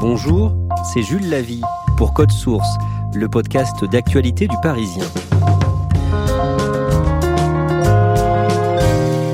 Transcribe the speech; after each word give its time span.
Bonjour, 0.00 0.52
c'est 0.84 1.02
Jules 1.02 1.28
Lavie 1.28 1.60
pour 1.96 2.14
Code 2.14 2.30
Source, 2.30 2.68
le 3.14 3.28
podcast 3.28 3.84
d'actualité 3.84 4.46
du 4.46 4.54
Parisien. 4.62 5.04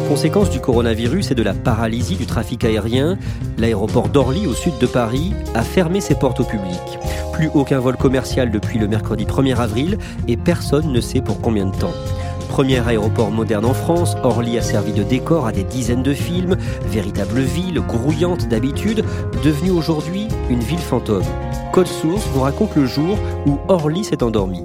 Conséquence 0.09 0.49
du 0.49 0.61
coronavirus 0.61 1.33
et 1.33 1.35
de 1.35 1.43
la 1.43 1.53
paralysie 1.53 2.17
du 2.17 2.25
trafic 2.25 2.65
aérien, 2.65 3.19
l'aéroport 3.59 4.09
d'Orly 4.09 4.47
au 4.47 4.55
sud 4.55 4.79
de 4.79 4.87
Paris 4.87 5.35
a 5.55 5.61
fermé 5.61 6.01
ses 6.01 6.15
portes 6.15 6.41
au 6.41 6.45
public. 6.45 6.81
Plus 7.35 7.51
aucun 7.53 7.79
vol 7.79 7.99
commercial 7.99 8.51
depuis 8.51 8.79
le 8.79 8.89
mercredi 8.89 9.27
1er 9.27 9.57
avril 9.57 9.99
et 10.29 10.39
personne 10.39 10.91
ne 10.91 11.01
sait 11.03 11.21
pour 11.21 11.43
combien 11.43 11.67
de 11.67 11.77
temps. 11.77 11.93
Premier 12.55 12.87
aéroport 12.87 13.33
moderne 13.33 13.65
en 13.65 13.75
France, 13.75 14.15
Orly 14.23 14.57
a 14.59 14.63
servi 14.63 14.93
de 14.93 15.03
décor 15.03 15.49
à 15.49 15.51
des 15.51 15.65
dizaines 15.65 16.05
de 16.05 16.15
films, 16.15 16.57
véritable 16.87 17.41
ville 17.41 17.81
grouillante 17.81 18.47
d'habitude, 18.47 19.05
devenue 19.43 19.73
aujourd'hui 19.73 20.29
une 20.49 20.61
ville 20.61 20.79
fantôme. 20.79 21.25
Code 21.73 21.89
Source 21.89 22.25
vous 22.33 22.43
raconte 22.43 22.77
le 22.77 22.87
jour 22.87 23.19
où 23.45 23.59
Orly 23.67 24.05
s'est 24.05 24.23
endormi. 24.23 24.63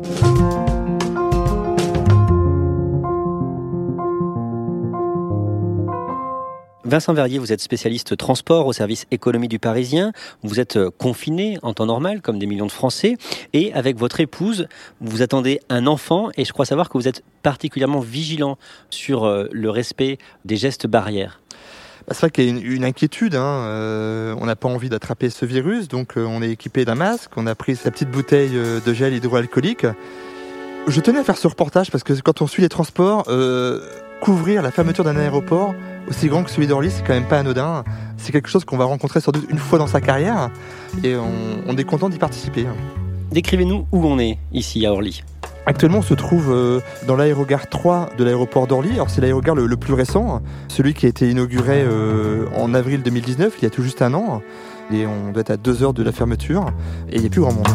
Vincent 6.90 7.14
Verrier, 7.14 7.38
vous 7.38 7.54
êtes 7.54 7.62
spécialiste 7.62 8.18
transport 8.18 8.66
au 8.66 8.74
service 8.74 9.06
économie 9.12 9.48
du 9.48 9.60
Parisien. 9.60 10.12
Vous 10.42 10.60
êtes 10.60 10.76
euh, 10.76 10.90
confiné 10.90 11.60
en 11.62 11.76
temps 11.76 11.86
normal, 11.86 12.20
comme 12.22 12.40
des 12.40 12.48
millions 12.48 12.66
de 12.66 12.72
Français. 12.72 13.16
Et 13.54 13.72
avec 13.74 13.96
votre 13.96 14.20
épouse, 14.20 14.68
vous 15.00 15.22
attendez 15.22 15.60
un 15.70 15.86
enfant. 15.86 16.30
Et 16.36 16.46
je 16.46 16.52
crois 16.52 16.66
savoir 16.66 16.90
que 16.90 16.98
vous 16.98 17.08
êtes 17.08 17.24
particulièrement 17.44 18.00
vigilant 18.00 18.58
sur 18.90 19.26
euh, 19.26 19.48
le 19.52 19.70
respect 19.70 20.18
des 20.46 20.56
gestes 20.56 20.88
barrières. 20.88 21.42
Bah, 22.08 22.16
c'est 22.16 22.22
vrai 22.22 22.32
qu'il 22.32 22.46
y 22.46 22.48
a 22.48 22.76
une, 22.76 22.84
inquiétude. 22.84 23.36
Hein. 23.36 23.66
Euh, 23.68 24.36
on 24.40 24.48
n'a 24.48 24.56
pas 24.56 24.70
envie 24.70 24.90
d'attraper 24.90 25.30
ce 25.30 25.46
virus, 25.46 25.90
donc 25.90 26.14
on 26.16 26.42
est 26.42 26.50
équipé 26.50 26.86
d'un 26.86 26.96
masque. 26.96 27.30
On 27.36 27.46
a 27.46 27.54
pris 27.54 27.76
sa 27.76 27.92
petite 27.92 28.10
bouteille 28.10 28.54
de 28.84 28.94
gel 28.96 29.14
hydroalcoolique. 29.14 29.86
Je 30.88 31.02
tenais 31.02 31.20
à 31.20 31.24
faire 31.24 31.38
ce 31.38 31.48
reportage 31.48 31.92
parce 31.92 32.04
que 32.04 32.14
quand 32.14 32.42
on 32.42 32.48
suit 32.48 32.64
les 32.64 32.70
transports, 32.70 33.26
couvrir 34.22 34.62
la 34.62 34.72
fermeture 34.72 35.04
d'un 35.04 35.18
aéroport 35.18 35.74
aussi 36.10 36.28
grand 36.28 36.44
que 36.44 36.50
celui 36.50 36.68
d'Orly, 36.68 36.90
c'est 36.92 37.06
quand 37.06 37.14
même 37.14 37.28
pas 37.28 37.40
anodin. 37.40 37.84
C'est 38.18 38.32
quelque 38.32 38.50
chose 38.50 38.66
qu'on 38.66 38.78
va 38.78 38.86
rencontrer 38.86 39.22
sans 39.22 39.32
doute 39.32 39.46
une 39.50 39.60
fois 39.60 39.78
dans 39.80 39.88
sa 39.88 40.02
carrière 40.02 40.50
et 41.04 41.16
on, 41.16 41.30
on 41.68 41.78
est 41.78 41.84
content 41.84 42.10
d'y 42.10 42.18
participer. 42.18 42.66
Décrivez-nous 43.32 43.86
où 43.92 44.06
on 44.06 44.18
est 44.20 44.40
ici 44.52 44.86
à 44.86 44.92
Orly. 44.92 45.24
Actuellement, 45.66 46.00
on 46.00 46.04
se 46.04 46.16
trouve 46.16 46.52
euh, 46.52 46.80
dans 47.06 47.16
l'aérogare 47.16 47.68
3 47.68 48.10
de 48.18 48.24
l'aéroport 48.24 48.66
d'Orly. 48.66 48.94
Alors, 48.94 49.10
c'est 49.12 49.22
l'aérogare 49.22 49.54
le, 49.54 49.68
le 49.68 49.78
plus 49.78 49.94
récent, 49.94 50.42
celui 50.68 50.96
qui 50.96 51.06
a 51.06 51.10
été 51.10 51.30
inauguré 51.30 51.84
euh, 51.84 52.46
en 52.58 52.74
avril 52.74 53.04
2019, 53.04 53.54
il 53.60 53.64
y 53.64 53.68
a 53.68 53.70
tout 53.70 53.84
juste 53.84 54.02
un 54.02 54.16
an. 54.16 54.42
Et 54.92 55.06
on 55.06 55.32
doit 55.32 55.42
être 55.42 55.52
à 55.52 55.58
deux 55.58 55.84
heures 55.84 55.94
de 55.94 56.02
la 56.02 56.12
fermeture 56.12 56.72
et 57.12 57.18
il 57.18 57.22
n'y 57.22 57.28
a 57.28 57.30
plus 57.30 57.42
grand 57.42 57.54
monde. 57.54 57.68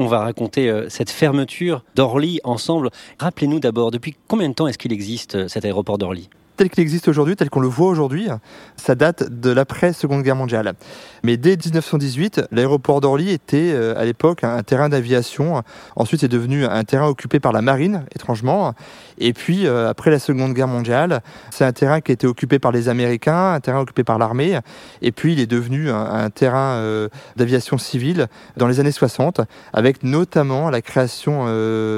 On 0.00 0.06
va 0.06 0.20
raconter 0.20 0.70
euh, 0.70 0.88
cette 0.88 1.10
fermeture 1.10 1.82
d'Orly 1.96 2.38
ensemble. 2.44 2.90
Rappelez-nous 3.18 3.58
d'abord, 3.58 3.90
depuis 3.90 4.14
combien 4.28 4.48
de 4.48 4.54
temps 4.54 4.68
est-ce 4.68 4.78
qu'il 4.78 4.92
existe 4.92 5.34
euh, 5.34 5.48
cet 5.48 5.64
aéroport 5.64 5.98
d'Orly? 5.98 6.30
Tel 6.58 6.68
qu'il 6.70 6.82
existe 6.82 7.08
aujourd'hui, 7.08 7.36
tel 7.36 7.48
qu'on 7.50 7.60
le 7.60 7.68
voit 7.68 7.88
aujourd'hui, 7.88 8.28
ça 8.76 8.96
date 8.96 9.30
de 9.30 9.50
l'après-Seconde 9.50 10.22
Guerre 10.22 10.36
mondiale. 10.36 10.74
Mais 11.22 11.36
dès 11.36 11.56
1918, 11.56 12.42
l'aéroport 12.50 13.00
d'Orly 13.00 13.30
était 13.30 13.70
euh, 13.72 13.96
à 13.96 14.04
l'époque 14.04 14.42
un 14.42 14.62
terrain 14.64 14.88
d'aviation. 14.88 15.62
Ensuite, 15.94 16.20
c'est 16.20 16.28
devenu 16.28 16.64
un 16.64 16.82
terrain 16.82 17.06
occupé 17.06 17.38
par 17.38 17.52
la 17.52 17.62
marine, 17.62 18.04
étrangement. 18.14 18.74
Et 19.18 19.32
puis, 19.32 19.66
euh, 19.66 19.88
après 19.88 20.10
la 20.10 20.18
Seconde 20.18 20.52
Guerre 20.52 20.68
mondiale, 20.68 21.22
c'est 21.50 21.64
un 21.64 21.72
terrain 21.72 22.00
qui 22.00 22.10
a 22.10 22.14
été 22.14 22.26
occupé 22.26 22.58
par 22.58 22.72
les 22.72 22.88
Américains, 22.88 23.52
un 23.54 23.60
terrain 23.60 23.80
occupé 23.80 24.02
par 24.02 24.18
l'armée. 24.18 24.58
Et 25.00 25.12
puis, 25.12 25.32
il 25.32 25.40
est 25.40 25.46
devenu 25.46 25.90
un, 25.90 26.28
terrain 26.30 26.74
euh, 26.74 27.08
d'aviation 27.36 27.78
civile 27.78 28.26
dans 28.56 28.66
les 28.66 28.80
années 28.80 28.92
60, 28.92 29.42
avec 29.72 30.02
notamment 30.02 30.70
la 30.70 30.82
création 30.82 31.46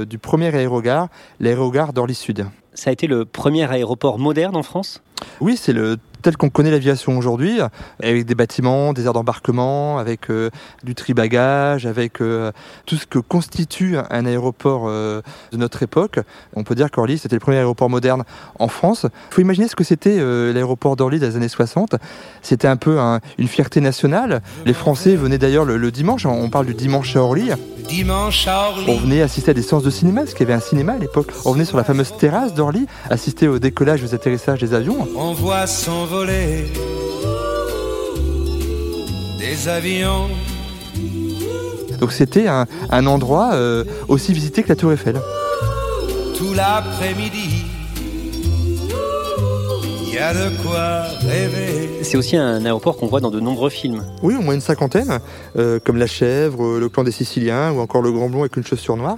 du 0.05 0.19
premier 0.19 0.55
aérogare, 0.55 1.09
l'aérogare 1.41 1.95
d'Orly 1.95 2.15
Sud. 2.15 2.47
Ça 2.81 2.89
a 2.89 2.95
été 2.95 3.07
le 3.07 3.27
premier 3.27 3.71
aéroport 3.71 4.19
moderne 4.19 4.57
en 4.57 4.63
France? 4.63 5.03
Oui, 5.43 5.59
c'est 5.59 5.75
le 5.75 5.99
tel 6.21 6.37
qu'on 6.37 6.51
connaît 6.51 6.71
l'aviation 6.71 7.17
aujourd'hui, 7.19 7.59
avec 8.03 8.27
des 8.27 8.35
bâtiments, 8.35 8.93
des 8.93 9.05
aires 9.07 9.13
d'embarquement, 9.13 9.99
avec 9.99 10.31
euh, 10.31 10.51
du 10.85 10.95
tribagage, 10.95 11.87
avec 11.87 12.21
euh, 12.21 12.53
tout 12.87 12.97
ce 12.97 13.07
que 13.07 13.19
constitue 13.19 13.97
un 14.11 14.27
aéroport 14.27 14.85
euh, 14.89 15.23
de 15.53 15.57
notre 15.57 15.83
époque. 15.83 16.21
On 16.55 16.65
peut 16.65 16.75
dire 16.75 16.91
qu'Orly, 16.91 17.19
c'était 17.19 17.37
le 17.37 17.41
premier 17.41 17.59
aéroport 17.59 17.91
moderne 17.91 18.25
en 18.59 18.69
France. 18.69 19.07
Il 19.31 19.35
faut 19.35 19.41
imaginer 19.41 19.69
ce 19.69 19.77
que 19.77 19.85
c'était 19.85 20.19
l'aéroport 20.53 20.97
d'Orly 20.97 21.19
des 21.19 21.37
années 21.37 21.49
60. 21.49 21.97
C'était 22.43 22.69
un 22.69 22.77
peu 22.77 22.99
un- 22.99 23.21
une 23.39 23.49
fierté 23.49 23.81
nationale. 23.81 24.43
Les 24.67 24.75
Français 24.75 25.17
venaient 25.17 25.39
d'ailleurs 25.39 25.65
le, 25.65 25.77
le 25.77 25.91
dimanche, 25.91 26.27
on 26.27 26.49
parle 26.51 26.67
du 26.67 26.75
dimanche 26.75 27.17
à 27.17 27.23
Orly. 27.23 27.51
Dimanche 27.89 28.47
à 28.47 28.69
Orly. 28.69 28.85
On 28.89 28.97
venait 28.97 29.23
assister 29.23 29.51
à 29.51 29.55
des 29.55 29.63
séances 29.63 29.83
de 29.83 29.91
cinéma, 29.91 30.21
parce 30.23 30.35
qu'il 30.35 30.47
y 30.47 30.51
avait 30.51 30.59
un 30.59 30.65
cinéma 30.65 30.93
à 30.93 30.99
l'époque. 30.99 31.33
On 31.45 31.53
venait 31.53 31.65
sur 31.65 31.77
la 31.77 31.85
fameuse 31.85 32.13
terrasse 32.17 32.55
d'Orly, 32.55 32.87
assister 33.09 33.49
au 33.49 33.59
décollage, 33.59 34.05
aux 34.05 34.15
atterrissages 34.15 34.61
des 34.61 34.75
avions. 34.75 35.09
On 35.17 35.33
voit 35.33 35.67
s'envoler 36.11 36.67
des 39.39 39.69
avions. 39.69 40.29
Donc 42.01 42.13
c'était 42.13 42.47
un, 42.49 42.67
un 42.91 43.07
endroit 43.07 43.51
euh, 43.53 43.85
aussi 44.09 44.33
visité 44.33 44.63
que 44.63 44.69
la 44.71 44.77
Tour 44.77 44.93
Eiffel. 44.93 45.17
tout 46.37 46.55
l'après-midi. 46.55 47.65
Il 50.07 50.15
y 50.15 50.19
a 50.19 50.35
de 50.35 50.51
quoi 50.63 51.03
rêver. 51.21 52.03
C'est 52.03 52.17
aussi 52.17 52.37
un 52.37 52.65
aéroport 52.65 52.97
qu'on 52.97 53.07
voit 53.07 53.21
dans 53.21 53.31
de 53.31 53.41
nombreux 53.41 53.71
films. 53.71 54.05
Oui, 54.23 54.35
au 54.37 54.41
moins 54.41 54.55
une 54.55 54.61
cinquantaine, 54.61 55.21
euh, 55.57 55.79
comme 55.85 55.97
La 55.97 56.07
Chèvre, 56.07 56.65
euh, 56.65 56.81
Le 56.81 56.89
Clan 56.89 57.05
des 57.05 57.13
Siciliens 57.13 57.71
ou 57.73 57.81
encore 57.81 58.03
Le 58.03 58.11
Grand 58.11 58.29
Blond 58.29 58.41
avec 58.41 58.57
une 58.57 58.65
chaussure 58.67 58.97
noire. 58.97 59.17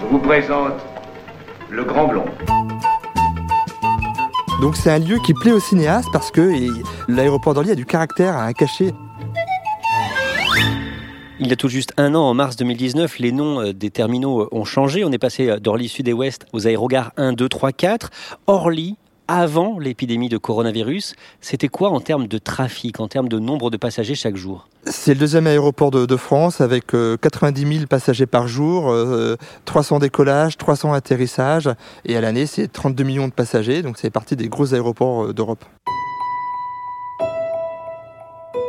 Je 0.00 0.06
vous 0.06 0.18
présente 0.18 0.74
le 1.70 1.84
Grand 1.84 2.08
Blond. 2.08 2.24
Donc 4.60 4.76
c'est 4.76 4.90
un 4.90 4.98
lieu 4.98 5.18
qui 5.24 5.34
plaît 5.34 5.52
aux 5.52 5.60
cinéastes 5.60 6.08
parce 6.12 6.32
que 6.32 6.52
l'aéroport 7.06 7.54
d'Orly 7.54 7.70
a 7.70 7.74
du 7.76 7.86
caractère, 7.86 8.36
a 8.36 8.44
un 8.44 8.52
cachet. 8.52 8.92
Il 11.38 11.46
y 11.46 11.52
a 11.52 11.56
tout 11.56 11.68
juste 11.68 11.92
un 11.96 12.16
an, 12.16 12.22
en 12.22 12.34
mars 12.34 12.56
2019, 12.56 13.20
les 13.20 13.30
noms 13.30 13.60
euh, 13.60 13.72
des 13.72 13.90
terminaux 13.90 14.42
euh, 14.42 14.48
ont 14.50 14.64
changé. 14.64 15.04
On 15.04 15.12
est 15.12 15.18
passé 15.18 15.48
euh, 15.48 15.60
d'Orly 15.60 15.88
Sud 15.88 16.08
et 16.08 16.12
Ouest 16.12 16.46
aux 16.52 16.66
aérogares 16.66 17.12
1, 17.16 17.34
2, 17.34 17.48
3, 17.48 17.70
4. 17.70 18.10
Orly, 18.48 18.96
avant 19.28 19.78
l'épidémie 19.78 20.28
de 20.28 20.38
coronavirus, 20.38 21.14
c'était 21.40 21.68
quoi 21.68 21.90
en 21.90 22.00
termes 22.00 22.26
de 22.26 22.38
trafic, 22.38 22.98
en 22.98 23.06
termes 23.06 23.28
de 23.28 23.38
nombre 23.38 23.70
de 23.70 23.76
passagers 23.76 24.16
chaque 24.16 24.34
jour? 24.34 24.68
C'est 24.90 25.12
le 25.12 25.20
deuxième 25.20 25.46
aéroport 25.46 25.90
de, 25.90 26.16
France 26.16 26.62
avec 26.62 26.94
euh, 26.94 27.18
90 27.18 27.74
000 27.74 27.86
passagers 27.86 28.26
par 28.26 28.48
jour, 28.48 28.90
euh, 28.90 29.36
300 29.66 29.98
décollages, 29.98 30.56
300 30.56 30.94
atterrissages. 30.94 31.68
Et 32.06 32.16
à 32.16 32.22
l'année, 32.22 32.46
c'est 32.46 32.68
32 32.68 33.04
millions 33.04 33.28
de 33.28 33.32
passagers. 33.32 33.82
Donc 33.82 33.98
c'est 33.98 34.10
partie 34.10 34.34
des 34.34 34.48
gros 34.48 34.72
aéroports 34.72 35.26
euh, 35.26 35.34
d'Europe. 35.34 35.64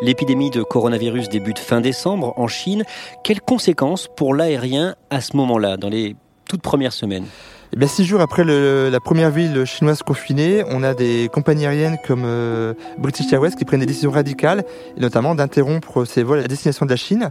L'épidémie 0.01 0.49
de 0.49 0.61
coronavirus 0.61 1.29
débute 1.29 1.59
fin 1.59 1.79
décembre 1.79 2.33
en 2.37 2.47
Chine. 2.47 2.83
Quelles 3.23 3.41
conséquences 3.41 4.09
pour 4.15 4.33
l'aérien 4.33 4.95
à 5.09 5.21
ce 5.21 5.37
moment-là, 5.37 5.77
dans 5.77 5.89
les 5.89 6.15
toutes 6.49 6.61
premières 6.61 6.93
semaines? 6.93 7.25
Eh 7.71 7.77
bien, 7.77 7.87
six 7.87 8.03
jours 8.03 8.19
après 8.19 8.43
la 8.43 8.99
première 8.99 9.29
ville 9.29 9.63
chinoise 9.63 10.01
confinée, 10.01 10.63
on 10.69 10.81
a 10.81 10.95
des 10.95 11.29
compagnies 11.31 11.67
aériennes 11.67 11.97
comme 12.07 12.23
euh, 12.25 12.73
British 12.97 13.31
Airways 13.31 13.51
qui 13.51 13.63
prennent 13.63 13.81
des 13.81 13.85
décisions 13.85 14.09
radicales, 14.09 14.63
et 14.97 14.99
notamment 14.99 15.35
d'interrompre 15.35 16.03
ses 16.03 16.23
vols 16.23 16.39
à 16.39 16.47
destination 16.47 16.87
de 16.87 16.89
la 16.89 16.97
Chine. 16.97 17.29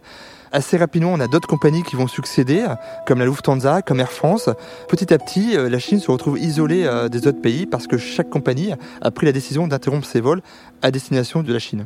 Assez 0.52 0.76
rapidement, 0.76 1.12
on 1.12 1.19
a 1.19 1.26
d'autres 1.26 1.49
compagnies 1.49 1.82
qui 1.82 1.96
vont 1.96 2.06
succéder, 2.06 2.64
comme 3.05 3.19
la 3.19 3.25
Lufthansa, 3.25 3.82
comme 3.82 3.99
Air 3.99 4.12
France. 4.12 4.49
Petit 4.88 5.12
à 5.12 5.19
petit, 5.19 5.56
euh, 5.56 5.69
la 5.69 5.81
Chine 5.81 5.99
se 5.99 6.11
retrouve 6.11 6.38
isolée 6.38 6.85
euh, 6.85 7.08
des 7.08 7.26
autres 7.26 7.40
pays 7.40 7.67
parce 7.67 7.88
que 7.88 7.99
chaque 7.99 8.31
compagnie 8.31 8.73
a 9.02 9.11
pris 9.11 9.26
la 9.26 9.32
décision 9.32 9.67
d'interrompre 9.67 10.06
ses 10.06 10.20
vols 10.20 10.40
à 10.82 10.93
destination 10.93 11.43
de 11.43 11.52
la 11.52 11.58
Chine. 11.58 11.85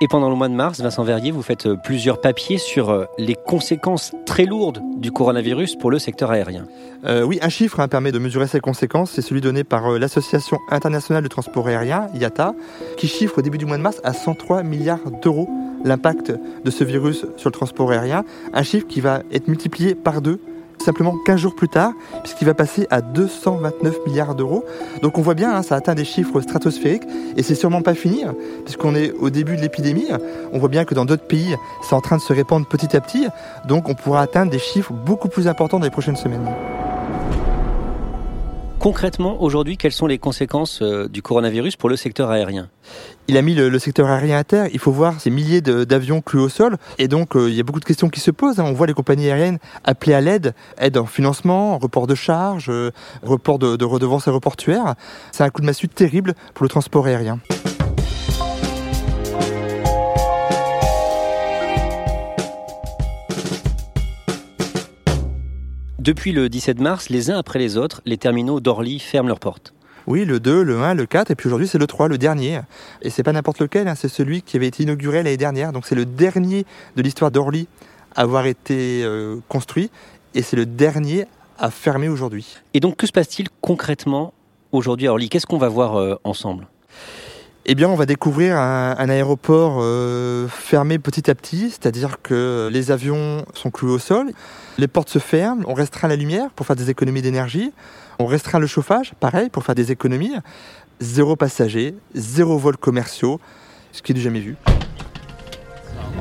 Et 0.00 0.06
pendant 0.06 0.30
le 0.30 0.36
mois 0.36 0.48
de 0.48 0.54
mars, 0.54 0.80
Vincent 0.80 1.02
Verrier, 1.02 1.32
vous 1.32 1.42
faites 1.42 1.66
euh, 1.66 1.74
plusieurs 1.74 2.20
papiers 2.20 2.58
sur 2.58 2.90
euh, 2.90 3.06
les 3.18 3.34
conséquences 3.34 4.12
très 4.26 4.44
lourdes 4.44 4.80
du 4.96 5.10
coronavirus 5.10 5.74
pour 5.74 5.90
le 5.90 5.98
secteur 5.98 6.30
aérien. 6.30 6.66
Euh, 7.04 7.24
oui, 7.24 7.40
un 7.42 7.48
chiffre 7.48 7.80
hein, 7.80 7.88
permet 7.88 8.12
de 8.12 8.20
mesurer 8.20 8.46
ces 8.46 8.60
conséquences. 8.60 9.10
C'est 9.10 9.22
celui 9.22 9.40
donné 9.40 9.64
par 9.64 9.90
l'Association 9.98 10.58
internationale 10.70 11.24
de 11.24 11.28
transport 11.28 11.66
aérien, 11.66 12.06
IATA, 12.14 12.54
qui 12.96 13.08
chiffre 13.08 13.38
au 13.38 13.42
début 13.42 13.58
du 13.58 13.66
mois 13.66 13.76
de 13.76 13.82
mars 13.82 14.00
à 14.04 14.12
103 14.12 14.62
milliards 14.62 15.10
d'euros 15.20 15.48
l'impact 15.84 16.32
de 16.64 16.70
ce 16.70 16.84
virus 16.84 17.26
sur 17.36 17.48
le 17.48 17.52
transport 17.52 17.90
aérien. 17.90 18.24
Un 18.52 18.62
chiffre 18.62 18.86
qui 18.86 19.00
va 19.00 19.22
être 19.32 19.48
multiplié 19.48 19.96
par 19.96 20.22
deux 20.22 20.38
simplement 20.82 21.16
15 21.24 21.40
jours 21.40 21.54
plus 21.54 21.68
tard, 21.68 21.92
puisqu'il 22.22 22.44
va 22.46 22.54
passer 22.54 22.86
à 22.90 23.00
229 23.00 24.06
milliards 24.06 24.34
d'euros. 24.34 24.64
Donc 25.02 25.18
on 25.18 25.22
voit 25.22 25.34
bien, 25.34 25.54
hein, 25.54 25.62
ça 25.62 25.76
atteint 25.76 25.94
des 25.94 26.04
chiffres 26.04 26.40
stratosphériques, 26.40 27.04
et 27.36 27.42
c'est 27.42 27.54
sûrement 27.54 27.82
pas 27.82 27.94
fini, 27.94 28.24
hein, 28.24 28.34
puisqu'on 28.64 28.94
est 28.94 29.12
au 29.12 29.30
début 29.30 29.56
de 29.56 29.60
l'épidémie. 29.60 30.08
On 30.52 30.58
voit 30.58 30.68
bien 30.68 30.84
que 30.84 30.94
dans 30.94 31.04
d'autres 31.04 31.26
pays, 31.26 31.56
c'est 31.82 31.94
en 31.94 32.00
train 32.00 32.16
de 32.16 32.22
se 32.22 32.32
répandre 32.32 32.66
petit 32.66 32.96
à 32.96 33.00
petit, 33.00 33.26
donc 33.66 33.88
on 33.88 33.94
pourra 33.94 34.22
atteindre 34.22 34.50
des 34.50 34.58
chiffres 34.58 34.92
beaucoup 34.92 35.28
plus 35.28 35.48
importants 35.48 35.78
dans 35.78 35.84
les 35.84 35.90
prochaines 35.90 36.16
semaines. 36.16 36.48
Concrètement, 38.78 39.42
aujourd'hui, 39.42 39.76
quelles 39.76 39.92
sont 39.92 40.06
les 40.06 40.18
conséquences 40.18 40.82
euh, 40.82 41.08
du 41.08 41.20
coronavirus 41.20 41.74
pour 41.74 41.88
le 41.88 41.96
secteur 41.96 42.30
aérien? 42.30 42.70
Il 43.26 43.36
a 43.36 43.42
mis 43.42 43.54
le, 43.56 43.76
secteur 43.80 44.08
aérien 44.08 44.38
à 44.38 44.44
terre. 44.44 44.68
Il 44.72 44.78
faut 44.78 44.92
voir 44.92 45.20
ces 45.20 45.30
milliers 45.30 45.60
d'avions 45.60 46.20
cloués 46.20 46.44
au 46.44 46.48
sol. 46.48 46.76
Et 46.96 47.08
donc, 47.08 47.34
euh, 47.34 47.50
il 47.50 47.56
y 47.56 47.60
a 47.60 47.64
beaucoup 47.64 47.80
de 47.80 47.84
questions 47.84 48.08
qui 48.08 48.20
se 48.20 48.30
posent. 48.30 48.60
hein. 48.60 48.64
On 48.64 48.72
voit 48.72 48.86
les 48.86 48.94
compagnies 48.94 49.26
aériennes 49.26 49.58
appelées 49.82 50.14
à 50.14 50.20
l'aide, 50.20 50.54
aide 50.78 50.96
en 50.96 51.06
financement, 51.06 51.74
en 51.74 51.78
report 51.78 52.06
de 52.06 52.14
charges, 52.14 52.70
euh, 52.70 52.92
report 53.24 53.58
de, 53.58 53.74
de 53.74 53.84
redevances 53.84 54.28
aéroportuaires. 54.28 54.94
C'est 55.32 55.42
un 55.42 55.50
coup 55.50 55.60
de 55.60 55.66
massue 55.66 55.88
terrible 55.88 56.34
pour 56.54 56.62
le 56.62 56.68
transport 56.68 57.06
aérien. 57.06 57.40
Depuis 66.08 66.32
le 66.32 66.48
17 66.48 66.80
mars, 66.80 67.10
les 67.10 67.30
uns 67.30 67.36
après 67.36 67.58
les 67.58 67.76
autres, 67.76 68.00
les 68.06 68.16
terminaux 68.16 68.60
d'Orly 68.60 68.98
ferment 68.98 69.28
leurs 69.28 69.40
portes. 69.40 69.74
Oui, 70.06 70.24
le 70.24 70.40
2, 70.40 70.62
le 70.62 70.80
1, 70.80 70.94
le 70.94 71.04
4, 71.04 71.32
et 71.32 71.34
puis 71.34 71.48
aujourd'hui 71.48 71.68
c'est 71.68 71.76
le 71.76 71.86
3, 71.86 72.08
le 72.08 72.16
dernier. 72.16 72.62
Et 73.02 73.10
c'est 73.10 73.22
pas 73.22 73.34
n'importe 73.34 73.60
lequel, 73.60 73.88
hein, 73.88 73.94
c'est 73.94 74.08
celui 74.08 74.40
qui 74.40 74.56
avait 74.56 74.68
été 74.68 74.84
inauguré 74.84 75.18
l'année 75.18 75.36
dernière. 75.36 75.70
Donc 75.70 75.84
c'est 75.84 75.94
le 75.94 76.06
dernier 76.06 76.64
de 76.96 77.02
l'histoire 77.02 77.30
d'Orly 77.30 77.68
à 78.16 78.22
avoir 78.22 78.46
été 78.46 79.02
euh, 79.04 79.40
construit, 79.48 79.90
et 80.34 80.40
c'est 80.40 80.56
le 80.56 80.64
dernier 80.64 81.26
à 81.58 81.70
fermer 81.70 82.08
aujourd'hui. 82.08 82.56
Et 82.72 82.80
donc, 82.80 82.96
que 82.96 83.06
se 83.06 83.12
passe-t-il 83.12 83.50
concrètement 83.60 84.32
aujourd'hui 84.72 85.08
à 85.08 85.10
Orly? 85.10 85.28
Qu'est-ce 85.28 85.46
qu'on 85.46 85.58
va 85.58 85.68
voir 85.68 85.96
euh, 85.96 86.14
ensemble? 86.24 86.68
Eh 87.70 87.74
bien, 87.74 87.86
on 87.90 87.96
va 87.96 88.06
découvrir 88.06 88.56
un, 88.56 89.08
aéroport 89.10 89.80
euh, 89.82 90.48
fermé 90.48 90.98
petit 90.98 91.30
à 91.30 91.34
petit, 91.34 91.68
c'est-à-dire 91.68 92.22
que 92.22 92.70
les 92.72 92.90
avions 92.90 93.44
sont 93.52 93.70
cloués 93.70 93.92
au 93.92 93.98
sol, 93.98 94.30
les 94.78 94.88
portes 94.88 95.10
se 95.10 95.18
ferment, 95.18 95.64
on 95.68 95.74
restreint 95.74 96.08
la 96.08 96.16
lumière 96.16 96.48
pour 96.56 96.64
faire 96.64 96.76
des 96.76 96.88
économies 96.88 97.20
d'énergie, 97.20 97.74
on 98.18 98.24
restreint 98.24 98.58
le 98.58 98.66
chauffage, 98.66 99.12
pareil, 99.20 99.50
pour 99.50 99.64
faire 99.64 99.74
des 99.74 99.92
économies. 99.92 100.32
Zéro 101.00 101.36
passager, 101.36 101.94
zéro 102.14 102.56
vol 102.56 102.78
commerciaux, 102.78 103.38
ce 103.92 104.00
qui 104.00 104.12
est 104.12 104.14
du 104.14 104.22
jamais 104.22 104.40
vu. 104.40 104.56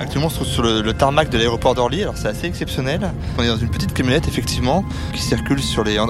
Actuellement, 0.01 0.27
on 0.27 0.29
se 0.29 0.35
trouve 0.35 0.47
sur 0.47 0.63
le, 0.63 0.91
tarmac 0.91 1.29
de 1.29 1.37
l'aéroport 1.37 1.75
d'Orly. 1.75 2.01
Alors, 2.01 2.17
c'est 2.17 2.27
assez 2.27 2.45
exceptionnel. 2.45 3.09
On 3.37 3.43
est 3.43 3.47
dans 3.47 3.57
une 3.57 3.71
petite 3.71 3.93
camionnette, 3.93 4.27
effectivement, 4.27 4.83
qui 5.13 5.21
circule 5.21 5.59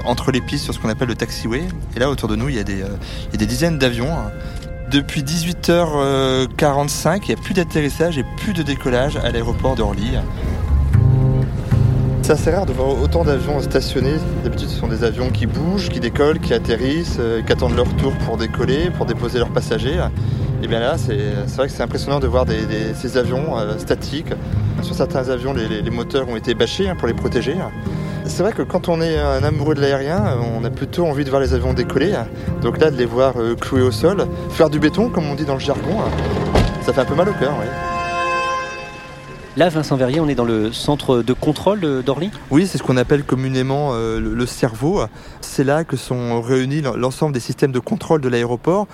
entre 0.03 0.31
les 0.31 0.41
pistes 0.41 0.63
sur 0.63 0.73
ce 0.73 0.79
qu'on 0.79 0.89
appelle 0.89 1.07
le 1.07 1.15
taxiway. 1.15 1.63
Et 1.95 1.99
là, 1.99 2.09
autour 2.09 2.27
de 2.27 2.35
nous, 2.35 2.49
il 2.49 2.55
y 2.55 2.59
a 2.59 2.63
des, 2.63 2.81
euh, 2.81 2.97
il 3.27 3.33
y 3.33 3.35
a 3.35 3.37
des 3.37 3.45
dizaines 3.45 3.77
d'avions. 3.77 4.11
Depuis 4.91 5.21
18h45, 5.21 7.19
il 7.23 7.27
n'y 7.27 7.33
a 7.33 7.43
plus 7.43 7.53
d'atterrissage 7.53 8.17
et 8.17 8.23
plus 8.37 8.53
de 8.53 8.63
décollage 8.63 9.17
à 9.17 9.29
l'aéroport 9.31 9.75
d'Orly. 9.75 10.13
C'est 12.21 12.31
assez 12.31 12.51
rare 12.51 12.65
de 12.65 12.71
voir 12.71 13.01
autant 13.01 13.25
d'avions 13.25 13.59
stationnés. 13.61 14.15
D'habitude, 14.45 14.69
ce 14.69 14.79
sont 14.79 14.87
des 14.87 15.03
avions 15.03 15.29
qui 15.29 15.45
bougent, 15.45 15.89
qui 15.89 15.99
décollent, 15.99 16.39
qui 16.39 16.53
atterrissent, 16.53 17.17
euh, 17.19 17.41
qui 17.41 17.51
attendent 17.51 17.75
leur 17.75 17.93
tour 17.97 18.13
pour 18.25 18.37
décoller, 18.37 18.89
pour 18.89 19.05
déposer 19.05 19.39
leurs 19.39 19.51
passagers. 19.51 20.01
Et 20.63 20.67
bien 20.67 20.79
là, 20.79 20.97
c'est 20.97 21.17
vrai 21.57 21.67
que 21.67 21.73
c'est 21.73 21.83
impressionnant 21.83 22.21
de 22.21 22.27
voir 22.27 22.45
ces 22.95 23.17
avions 23.17 23.59
euh, 23.59 23.77
statiques. 23.79 24.33
Sur 24.83 24.95
certains 24.95 25.27
avions, 25.29 25.53
les 25.53 25.89
moteurs 25.89 26.29
ont 26.29 26.37
été 26.37 26.53
bâchés 26.53 26.87
hein, 26.87 26.95
pour 26.97 27.07
les 27.09 27.13
protéger. 27.13 27.55
C'est 28.27 28.43
vrai 28.43 28.51
que 28.53 28.61
quand 28.61 28.87
on 28.89 29.01
est 29.01 29.17
un 29.17 29.43
amoureux 29.43 29.73
de 29.73 29.81
l'aérien, 29.81 30.37
on 30.55 30.63
a 30.63 30.69
plutôt 30.69 31.05
envie 31.07 31.23
de 31.23 31.29
voir 31.29 31.41
les 31.41 31.53
avions 31.53 31.73
décoller. 31.73 32.13
Donc 32.61 32.79
là, 32.79 32.91
de 32.91 32.97
les 32.97 33.05
voir 33.05 33.33
euh, 33.37 33.55
cloués 33.55 33.81
au 33.81 33.91
sol, 33.91 34.27
faire 34.51 34.69
du 34.69 34.79
béton, 34.79 35.09
comme 35.09 35.27
on 35.27 35.33
dit 35.35 35.45
dans 35.45 35.55
le 35.55 35.59
jargon, 35.59 35.97
ça 36.85 36.93
fait 36.93 37.01
un 37.01 37.05
peu 37.05 37.15
mal 37.15 37.29
au 37.29 37.33
cœur. 37.33 37.53
oui. 37.59 37.65
Là, 39.55 39.69
Vincent 39.69 39.95
Verrier, 39.95 40.19
on 40.19 40.27
est 40.29 40.35
dans 40.35 40.45
le 40.45 40.71
centre 40.71 41.23
de 41.23 41.33
contrôle 41.33 41.79
de- 41.79 42.03
d'Orly? 42.03 42.29
Oui, 42.51 42.67
c'est 42.67 42.77
ce 42.77 42.83
qu'on 42.83 42.97
appelle 42.97 43.23
communément 43.23 43.89
euh, 43.93 44.19
le 44.19 44.45
cerveau. 44.45 45.01
C'est 45.41 45.63
là 45.63 45.83
que 45.83 45.97
sont 45.97 46.39
réunis 46.41 46.83
l'ensemble 46.95 47.33
des 47.33 47.39
systèmes 47.39 47.71
de 47.71 47.79
contrôle 47.79 48.21
de 48.21 48.29
l'aéroport. 48.29 48.85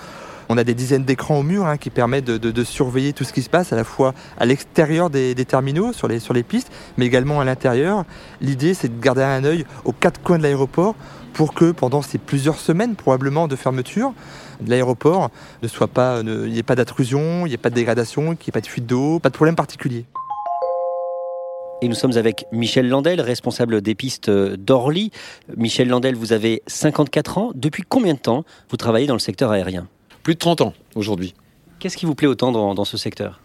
On 0.48 0.58
a 0.58 0.64
des 0.64 0.74
dizaines 0.74 1.04
d'écrans 1.04 1.38
au 1.38 1.42
mur 1.42 1.66
hein, 1.66 1.76
qui 1.76 1.90
permettent 1.90 2.24
de, 2.24 2.64
surveiller 2.64 3.12
tout 3.12 3.24
ce 3.24 3.32
qui 3.32 3.42
se 3.42 3.50
passe 3.50 3.72
à 3.72 3.76
la 3.76 3.84
fois 3.84 4.14
à 4.38 4.46
l'extérieur 4.46 5.10
des, 5.10 5.34
terminaux, 5.44 5.92
sur 5.92 6.08
les, 6.08 6.42
pistes, 6.42 6.70
mais 6.96 7.06
également 7.06 7.40
à 7.40 7.44
l'intérieur. 7.44 8.04
L'idée, 8.40 8.74
c'est 8.74 8.88
de 8.88 9.02
garder 9.02 9.22
un 9.22 9.44
œil 9.44 9.64
aux 9.84 9.92
quatre 9.92 10.20
coins 10.22 10.38
de 10.38 10.42
l'aéroport 10.42 10.94
pour 11.32 11.52
que 11.54 11.72
pendant 11.72 12.00
ces 12.00 12.18
plusieurs 12.18 12.58
semaines 12.58 12.94
probablement 12.94 13.48
de 13.48 13.56
fermeture 13.56 14.12
de 14.60 14.70
l'aéroport, 14.70 15.30
ne 15.62 15.68
soit 15.68 15.88
pas, 15.88 16.20
il 16.20 16.52
n'y 16.52 16.58
ait 16.58 16.62
pas 16.62 16.76
d'intrusion, 16.76 17.44
il 17.44 17.48
n'y 17.48 17.54
ait 17.54 17.58
pas 17.58 17.70
de 17.70 17.74
dégradation, 17.74 18.36
qu'il 18.36 18.46
n'y 18.46 18.50
ait 18.50 18.52
pas 18.52 18.60
de 18.60 18.66
fuite 18.66 18.86
d'eau, 18.86 19.18
pas 19.18 19.30
de 19.30 19.34
problème 19.34 19.56
particulier. 19.56 20.06
Et 21.82 21.88
nous 21.88 21.94
sommes 21.94 22.16
avec 22.16 22.46
Michel 22.50 22.88
Landel, 22.88 23.20
responsable 23.20 23.82
des 23.82 23.94
pistes 23.94 24.30
d'Orly. 24.30 25.10
Michel 25.56 25.88
Landel, 25.88 26.14
vous 26.14 26.32
avez 26.32 26.62
54 26.66 27.38
ans. 27.38 27.50
Depuis 27.54 27.82
combien 27.86 28.14
de 28.14 28.18
temps 28.18 28.44
vous 28.70 28.76
travaillez 28.76 29.06
dans 29.06 29.14
le 29.14 29.20
secteur 29.20 29.50
aérien? 29.50 29.86
Plus 30.24 30.34
de 30.34 30.38
30 30.38 30.62
ans 30.62 30.74
aujourd'hui. 30.94 31.34
Qu'est-ce 31.78 31.98
qui 31.98 32.06
vous 32.06 32.14
plaît 32.14 32.26
autant 32.26 32.50
dans, 32.50 32.74
dans 32.74 32.86
ce 32.86 32.96
secteur? 32.96 33.40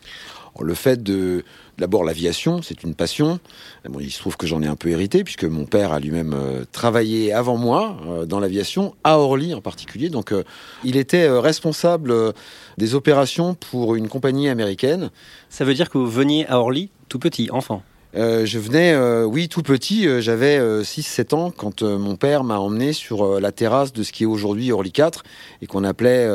Le 0.62 0.74
fait 0.74 1.04
de, 1.04 1.44
d'abord 1.78 2.04
l'aviation, 2.04 2.62
c'est 2.62 2.84
une 2.84 2.96
passion. 2.96 3.40
Bon, 3.88 4.00
il 4.00 4.10
se 4.12 4.20
trouve 4.20 4.38
que 4.38 4.48
j'en 4.48 4.62
ai 4.62 4.68
un 4.68 4.76
peu 4.76 4.90
hérité 4.90 5.24
puisque 5.24 5.44
mon 5.44 5.66
père 5.66 5.92
a 5.92 6.00
lui-même 6.00 6.34
euh, 6.34 6.64
travaillé 6.72 7.34
avant 7.34 7.58
moi 7.58 7.98
euh, 8.08 8.26
dans 8.26 8.40
l'aviation, 8.40 8.96
à 9.04 9.20
Orly 9.20 9.54
en 9.54 9.62
particulier. 9.62 10.10
Donc 10.10 10.32
euh, 10.32 10.44
il 10.84 10.96
était 10.96 11.28
euh, 11.28 11.40
responsable 11.40 12.12
euh, 12.12 12.32
des 12.78 12.96
opérations 12.96 13.56
pour 13.56 13.96
une 13.96 14.08
compagnie 14.08 14.50
américaine. 14.50 15.12
Ça 15.50 15.66
veut 15.66 15.74
dire 15.74 15.90
que 15.90 15.98
vous 15.98 16.10
veniez 16.10 16.48
à 16.48 16.60
Orly 16.60 16.90
tout 17.10 17.20
petit, 17.20 17.50
enfant? 17.52 17.84
Euh, 18.16 18.46
je 18.46 18.58
venais, 18.58 18.92
euh, 18.94 19.24
oui, 19.24 19.50
tout 19.50 19.62
petit, 19.62 20.08
euh, 20.08 20.20
j'avais 20.20 20.60
6-7 20.84 21.36
ans 21.36 21.52
quand 21.56 21.84
mon 21.84 22.16
père 22.16 22.44
m'a 22.44 22.58
emmené 22.58 22.94
sur 22.94 23.40
la 23.40 23.52
terrasse 23.52 23.94
de 23.94 24.04
ce 24.04 24.12
qui 24.12 24.24
est 24.24 24.28
aujourd'hui 24.28 24.72
Orly 24.72 24.92
4 24.92 25.24
et 25.62 25.68
qu'on 25.68 25.84
appelait, 25.84 26.28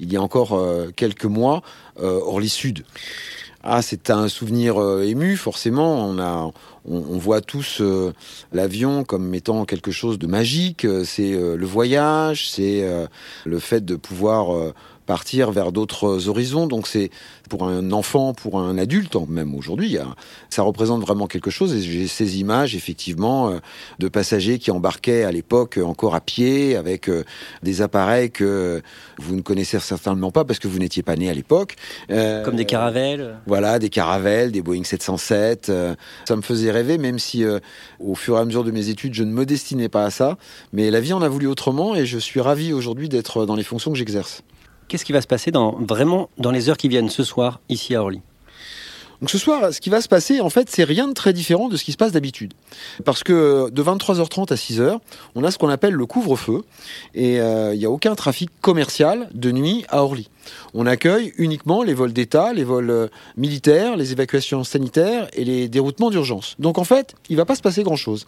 il 0.00 0.12
y 0.12 0.16
a 0.16 0.22
encore 0.22 0.60
quelques 0.94 1.24
mois, 1.24 1.62
Orly 1.96 2.48
Sud. 2.48 2.84
Ah, 3.68 3.82
c'est 3.82 4.10
un 4.10 4.28
souvenir 4.28 4.76
ému, 5.02 5.36
forcément. 5.36 6.08
On, 6.08 6.20
a, 6.20 6.52
on, 6.88 6.96
on 6.96 7.18
voit 7.18 7.40
tous 7.40 7.82
l'avion 8.52 9.02
comme 9.02 9.34
étant 9.34 9.64
quelque 9.64 9.90
chose 9.90 10.18
de 10.20 10.26
magique. 10.28 10.86
C'est 11.04 11.32
le 11.32 11.66
voyage, 11.66 12.48
c'est 12.50 12.86
le 13.44 13.58
fait 13.58 13.84
de 13.84 13.96
pouvoir 13.96 14.72
partir 15.06 15.50
vers 15.50 15.72
d'autres 15.72 16.28
horizons. 16.28 16.66
Donc 16.66 16.86
c'est 16.86 17.10
pour 17.48 17.64
un 17.66 17.92
enfant, 17.92 18.34
pour 18.34 18.58
un 18.58 18.76
adulte, 18.76 19.16
même 19.28 19.54
aujourd'hui, 19.54 19.98
ça 20.50 20.62
représente 20.62 21.00
vraiment 21.00 21.26
quelque 21.26 21.50
chose. 21.50 21.74
Et 21.74 21.80
j'ai 21.80 22.08
ces 22.08 22.38
images, 22.40 22.74
effectivement, 22.74 23.50
euh, 23.50 23.58
de 23.98 24.08
passagers 24.08 24.58
qui 24.58 24.70
embarquaient 24.70 25.22
à 25.22 25.32
l'époque 25.32 25.78
encore 25.82 26.14
à 26.14 26.20
pied, 26.20 26.76
avec 26.76 27.08
euh, 27.08 27.24
des 27.62 27.82
appareils 27.82 28.30
que 28.30 28.82
vous 29.18 29.36
ne 29.36 29.42
connaissez 29.42 29.78
certainement 29.78 30.30
pas 30.30 30.44
parce 30.44 30.58
que 30.58 30.68
vous 30.68 30.78
n'étiez 30.78 31.02
pas 31.02 31.16
né 31.16 31.30
à 31.30 31.34
l'époque. 31.34 31.76
Euh, 32.10 32.42
Comme 32.42 32.56
des 32.56 32.64
caravelles. 32.64 33.36
voilà, 33.46 33.78
des 33.78 33.90
caravelles, 33.90 34.52
des 34.52 34.62
Boeing 34.62 34.84
707. 34.84 35.68
euh, 35.68 35.94
ça 36.26 36.36
me 36.36 36.42
faisait 36.42 36.70
rêver, 36.70 36.98
même 36.98 37.18
si 37.18 37.44
euh, 37.44 37.58
au 38.00 38.14
fur 38.14 38.36
et 38.36 38.40
à 38.40 38.44
mesure 38.44 38.64
de 38.64 38.70
mes 38.70 38.88
études, 38.88 39.14
je 39.14 39.24
ne 39.24 39.32
me 39.32 39.46
destinais 39.46 39.88
pas 39.88 40.04
à 40.04 40.10
ça. 40.10 40.36
Mais 40.72 40.90
la 40.90 41.00
vie 41.00 41.12
en 41.12 41.22
a 41.22 41.28
voulu 41.28 41.46
autrement 41.46 41.94
et 41.94 42.06
je 42.06 42.18
suis 42.18 42.40
ravi 42.40 42.72
aujourd'hui 42.72 43.08
d'être 43.08 43.46
dans 43.46 43.56
les 43.56 43.64
fonctions 43.64 43.92
que 43.92 43.98
j'exerce. 43.98 44.42
Qu'est-ce 44.88 45.04
qui 45.04 45.12
va 45.12 45.20
se 45.20 45.26
passer 45.26 45.50
dans, 45.50 45.72
vraiment 45.72 46.30
dans 46.38 46.52
les 46.52 46.68
heures 46.68 46.76
qui 46.76 46.88
viennent 46.88 47.08
ce 47.08 47.24
soir, 47.24 47.60
ici 47.68 47.94
à 47.94 48.02
Orly? 48.02 48.22
Donc 49.20 49.30
ce 49.30 49.38
soir, 49.38 49.72
ce 49.72 49.80
qui 49.80 49.90
va 49.90 50.00
se 50.00 50.08
passer, 50.08 50.40
en 50.40 50.50
fait, 50.50 50.68
c'est 50.70 50.84
rien 50.84 51.08
de 51.08 51.12
très 51.14 51.32
différent 51.32 51.68
de 51.68 51.76
ce 51.76 51.84
qui 51.84 51.92
se 51.92 51.96
passe 51.96 52.12
d'habitude. 52.12 52.52
Parce 53.04 53.22
que 53.22 53.70
de 53.70 53.82
23h30 53.82 54.52
à 54.52 54.56
6h, 54.56 54.98
on 55.34 55.44
a 55.44 55.50
ce 55.50 55.58
qu'on 55.58 55.68
appelle 55.68 55.94
le 55.94 56.06
couvre-feu, 56.06 56.62
et 57.14 57.40
euh, 57.40 57.74
il 57.74 57.78
n'y 57.78 57.86
a 57.86 57.90
aucun 57.90 58.14
trafic 58.14 58.50
commercial 58.60 59.28
de 59.34 59.50
nuit 59.52 59.84
à 59.88 60.02
Orly. 60.02 60.28
On 60.74 60.86
accueille 60.86 61.32
uniquement 61.38 61.82
les 61.82 61.94
vols 61.94 62.12
d'État, 62.12 62.52
les 62.52 62.64
vols 62.64 62.90
euh, 62.90 63.08
militaires, 63.36 63.96
les 63.96 64.12
évacuations 64.12 64.64
sanitaires 64.64 65.28
et 65.32 65.44
les 65.44 65.68
déroutements 65.68 66.10
d'urgence. 66.10 66.54
Donc 66.58 66.78
en 66.78 66.84
fait, 66.84 67.14
il 67.28 67.36
va 67.36 67.44
pas 67.44 67.56
se 67.56 67.62
passer 67.62 67.82
grand-chose. 67.82 68.26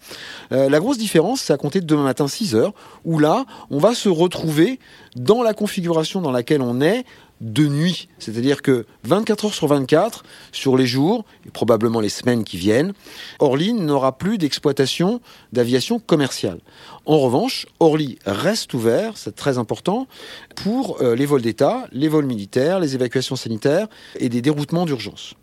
Euh, 0.53 0.69
la 0.69 0.81
grosse 0.81 0.99
différence, 0.99 1.43
c'est 1.43 1.53
à 1.53 1.57
compter 1.57 1.81
de 1.81 1.87
demain 1.87 2.05
matin 2.05 2.27
6h, 2.27 2.73
où 3.05 3.19
là, 3.19 3.45
on 3.71 3.79
va 3.79 3.95
se 3.95 4.09
retrouver 4.09 4.79
dans 5.17 5.43
la 5.43 5.55
configuration 5.55 6.21
dans 6.21 6.33
laquelle 6.33 6.63
on 6.63 6.81
est 6.81 7.05
de 7.41 7.67
nuit. 7.67 8.09
C'est-à-dire 8.19 8.63
que 8.63 8.87
24 9.05 9.47
heures 9.47 9.55
sur 9.55 9.67
24, 9.69 10.25
sur 10.53 10.77
les 10.77 10.87
jours, 10.87 11.25
et 11.47 11.51
probablement 11.51 12.01
les 12.01 12.09
semaines 12.09 12.45
qui 12.45 12.57
viennent, 12.57 12.93
Orly 13.39 13.73
n'aura 13.73 14.19
plus 14.19 14.39
d'exploitation 14.39 15.21
d'aviation 15.53 15.99
commerciale. 15.99 16.59
En 17.07 17.19
revanche, 17.19 17.67
Orly 17.81 18.19
reste 18.27 18.75
ouvert, 18.75 19.17
c'est 19.17 19.35
très 19.35 19.59
important, 19.59 20.07
pour 20.57 21.01
euh, 21.01 21.15
les 21.15 21.27
vols 21.27 21.43
d'État, 21.43 21.87
les 21.93 22.09
vols 22.09 22.27
militaires, 22.27 22.81
les 22.81 22.95
évacuations 22.95 23.37
sanitaires 23.37 23.89
et 24.19 24.29
des 24.29 24.43
déroutements 24.43 24.85
d'urgence. 24.85 25.35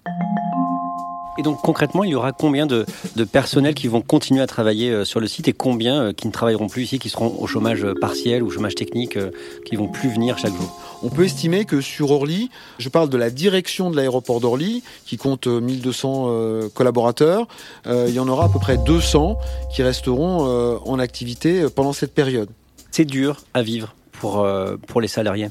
Et 1.38 1.44
donc 1.44 1.62
concrètement, 1.62 2.04
il 2.04 2.12
y 2.12 2.15
aura 2.15 2.32
combien 2.32 2.65
de, 2.65 2.86
de 3.15 3.24
personnels 3.24 3.75
qui 3.75 3.88
vont 3.88 4.01
continuer 4.01 4.42
à 4.42 4.48
travailler 4.48 4.89
euh, 4.89 5.06
sur 5.06 5.20
le 5.20 5.27
site 5.27 5.48
et 5.48 5.54
combien 5.54 6.01
euh, 6.01 6.13
qui 6.13 6.27
ne 6.27 6.32
travailleront 6.32 6.68
plus 6.68 6.84
ici, 6.84 7.00
qui 7.00 7.10
seront 7.10 7.36
au 7.39 7.48
chômage 7.48 7.84
euh, 7.84 7.94
partiel 8.00 8.42
ou 8.42 8.50
chômage 8.50 8.75
technique, 8.75 9.18
qui 9.65 9.75
vont 9.75 9.88
plus 9.88 10.10
venir 10.10 10.38
chaque 10.38 10.54
jour? 10.54 10.80
On 11.04 11.10
peut 11.10 11.25
estimer 11.25 11.65
que 11.65 11.82
sur 11.82 12.12
Orly, 12.12 12.50
je 12.80 12.89
parle 12.89 13.10
de 13.10 13.18
la 13.18 13.30
direction 13.30 13.92
de 13.92 13.98
l'aéroport 13.98 14.39
d'Orly, 14.39 14.82
qui 15.06 15.18
compte 15.18 15.48
euh, 15.48 15.60
1200 15.60 16.25
euh, 16.27 16.70
collaborateurs, 16.74 17.48
il 17.86 18.13
y 18.13 18.20
en 18.20 18.27
aura 18.27 18.46
à 18.46 18.50
peu 18.50 18.60
près 18.60 18.77
200 18.77 19.38
qui 19.74 19.84
resteront 19.84 20.80
en 20.86 21.00
activité 21.00 21.65
pendant 21.74 21.94
cette 21.94 22.13
période. 22.13 22.50
C'est 22.92 23.06
dur 23.06 23.44
à 23.54 23.62
vivre 23.62 23.96
pour, 24.12 24.48
pour 24.88 25.01
les 25.01 25.08
salariés. 25.08 25.50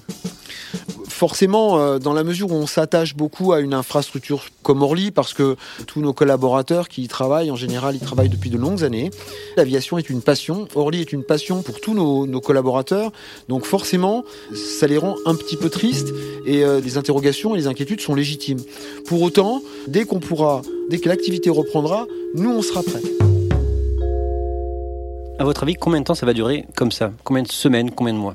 Forcément, 1.15 1.79
euh, 1.79 2.01
dans 2.01 2.13
la 2.13 2.25
mesure 2.25 2.51
où 2.51 2.57
on 2.57 2.67
s'attache 2.67 3.15
beaucoup 3.15 3.53
à 3.53 3.61
une 3.61 3.73
infrastructure 3.73 4.47
comme 4.65 4.83
Orly, 4.83 5.13
parce 5.13 5.33
que 5.33 5.55
tous 5.87 6.01
nos 6.01 6.13
collaborateurs 6.13 6.89
qui 6.89 7.05
y 7.05 7.09
travaillent, 7.09 7.53
en 7.53 7.57
général, 7.57 7.95
ils 7.95 8.01
travaillent 8.01 8.29
depuis 8.29 8.51
de 8.51 8.59
longues 8.59 8.83
années. 8.83 9.11
L'aviation 9.57 9.97
est 9.97 10.11
une 10.11 10.23
passion. 10.23 10.67
Orly 10.75 11.01
est 11.01 11.13
une 11.13 11.23
passion 11.23 11.63
pour 11.63 11.81
tous 11.81 11.95
nos, 11.95 12.41
collaborateurs. 12.41 13.13
Donc 13.49 13.65
forcément, 13.65 14.25
ça 14.57 14.89
les 14.89 14.99
rend 14.99 15.15
un 15.25 15.37
petit 15.37 15.57
peu 15.57 15.71
tristes 15.71 16.09
et 16.47 16.65
euh, 16.65 16.81
les 16.81 16.99
interrogations 16.99 17.55
et 17.55 17.59
les 17.59 17.69
inquiétudes 17.69 18.01
sont 18.01 18.17
légitimes. 18.17 18.59
Pour 19.07 19.23
autant, 19.23 19.63
dès 19.87 20.07
qu'on 20.07 20.19
pourra, 20.19 20.63
dès 20.91 20.99
que 20.99 21.09
l'activité 21.09 21.49
reprendra, 21.49 22.09
nous, 22.35 22.51
on 22.51 22.61
sera 22.61 22.83
prêts. 22.83 23.03
À 25.39 25.45
votre 25.45 25.63
avis, 25.63 25.75
combien 25.75 26.01
de 26.01 26.07
temps 26.07 26.17
ça 26.17 26.27
va 26.27 26.33
durer 26.33 26.65
comme 26.75 26.91
ça? 26.91 27.13
Combien 27.23 27.45
de 27.45 27.53
semaines? 27.53 27.93
Combien 27.93 28.15
de 28.15 28.19
mois? 28.19 28.35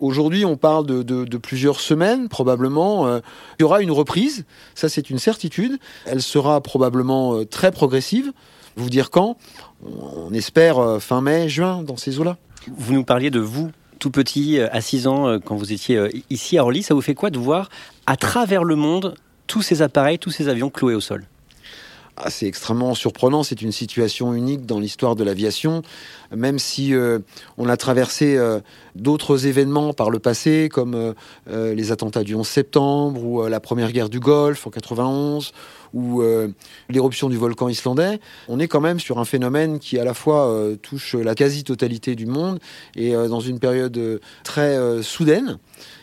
Aujourd'hui, 0.00 0.44
on 0.44 0.56
parle 0.56 0.86
de, 0.86 1.36
plusieurs 1.36 1.80
semaines, 1.80 2.28
probablement. 2.28 3.06
Euh, 3.06 3.20
il 3.58 3.62
y 3.62 3.64
aura 3.64 3.82
une 3.82 3.90
reprise, 3.90 4.44
ça 4.74 4.88
c'est 4.88 5.10
une 5.10 5.18
certitude. 5.18 5.78
Elle 6.06 6.22
sera 6.22 6.60
probablement 6.60 7.36
euh, 7.36 7.44
très 7.44 7.70
progressive. 7.70 8.32
Vous 8.76 8.90
dire 8.90 9.10
quand? 9.10 9.36
On 9.84 10.32
espère 10.32 10.78
euh, 10.78 10.98
fin 10.98 11.20
mai, 11.20 11.48
juin, 11.48 11.82
dans 11.82 11.96
ces 11.96 12.18
eaux-là. 12.18 12.36
Vous 12.76 12.94
nous 12.94 13.04
parliez 13.04 13.30
de 13.30 13.40
vous, 13.40 13.70
tout 13.98 14.10
petit, 14.10 14.60
à 14.60 14.80
6 14.80 15.06
ans, 15.06 15.38
quand 15.40 15.56
vous 15.56 15.72
étiez 15.72 16.24
ici 16.28 16.58
à 16.58 16.62
Orly. 16.62 16.82
Ça 16.82 16.94
vous 16.94 17.00
fait 17.00 17.14
quoi 17.14 17.30
de 17.30 17.38
voir 17.38 17.70
à 18.06 18.16
travers 18.16 18.64
le 18.64 18.76
monde 18.76 19.14
tous 19.46 19.62
ces 19.62 19.82
appareils, 19.82 20.18
tous 20.18 20.30
ces 20.30 20.48
avions 20.48 20.70
cloués 20.70 20.94
au 20.94 21.00
sol? 21.00 21.26
Ah, 22.22 22.28
c'est 22.28 22.46
extrêmement 22.46 22.94
surprenant, 22.94 23.42
c'est 23.42 23.62
une 23.62 23.72
situation 23.72 24.34
unique 24.34 24.66
dans 24.66 24.78
l'histoire 24.78 25.16
de 25.16 25.24
l'aviation, 25.24 25.80
même 26.30 26.58
si 26.58 26.94
euh, 26.94 27.20
on 27.56 27.66
a 27.66 27.78
traversé 27.78 28.36
euh, 28.36 28.60
d'autres 28.94 29.46
événements 29.46 29.94
par 29.94 30.10
le 30.10 30.18
passé, 30.18 30.68
comme 30.70 30.94
euh, 30.94 31.74
les 31.74 31.92
attentats 31.92 32.22
du 32.22 32.34
11 32.34 32.46
septembre, 32.46 33.24
ou 33.24 33.46
la 33.46 33.58
première 33.58 33.90
guerre 33.90 34.10
du 34.10 34.20
Golfe 34.20 34.66
en 34.66 34.70
91, 34.70 35.52
ou 35.94 36.22
l'éruption 36.88 37.28
du 37.28 37.36
volcan 37.36 37.68
islandais, 37.68 38.20
on 38.48 38.60
est 38.60 38.68
quand 38.68 38.80
même 38.80 39.00
sur 39.00 39.18
un 39.18 39.24
phénomène 39.24 39.80
qui 39.80 39.98
à 39.98 40.04
la 40.04 40.14
fois 40.14 40.56
touche 40.82 41.16
la 41.16 41.34
quasi-totalité 41.34 42.14
du 42.14 42.26
monde, 42.26 42.60
et 42.94 43.12
dans 43.12 43.40
une 43.40 43.58
période 43.58 44.20
très 44.44 45.02
soudaine 45.02 45.58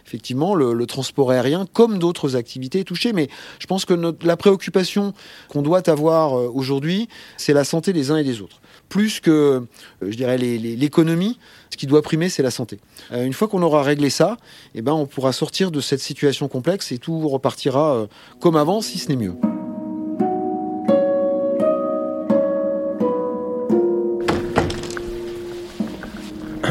effectivement, 0.08 0.56
le, 0.56 0.86
transport 0.86 1.32
aérien, 1.32 1.68
comme 1.74 2.00
d'autres 2.00 2.38
activités, 2.38 2.80
est 2.80 2.86
touché. 2.86 3.12
Mais 3.12 3.28
je 3.60 3.68
pense 3.68 3.84
que 3.84 3.94
la 4.24 4.38
préoccupation 4.38 5.14
qu'on 5.50 5.62
doit 5.62 5.90
avoir 5.90 6.38
euh, 6.38 6.50
aujourd'hui, 6.54 7.10
c'est 7.36 7.54
la 7.54 7.66
santé 7.66 7.92
des 7.92 8.10
uns 8.10 8.18
et 8.18 8.24
des 8.24 8.42
autres. 8.42 8.62
Plus 8.88 9.20
que, 9.20 9.32
euh, 9.32 9.62
je 10.02 10.16
dirais, 10.16 10.38
l'économie, 10.38 11.38
ce 11.70 11.78
qui 11.78 11.88
doit 11.88 12.02
primer, 12.02 12.30
c'est 12.30 12.44
la 12.44 12.52
santé. 12.52 12.80
Euh, 13.12 13.26
une 13.26 13.34
fois 13.34 13.50
qu'on 13.50 13.62
aura 13.62 13.84
réglé 13.84 14.10
ça, 14.10 14.38
eh 14.76 14.82
ben, 14.82 14.94
on 14.94 15.06
pourra 15.06 15.34
sortir 15.34 15.72
de 15.72 15.82
cette 15.82 16.00
situation 16.00 16.48
complexe 16.48 16.94
et 16.94 17.00
tout 17.00 17.28
repartira 17.28 18.08
comme 18.40 18.56
avant, 18.56 18.80
si 18.82 19.00
ce 19.00 19.10
n'est 19.10 19.18
mieux. 19.18 19.36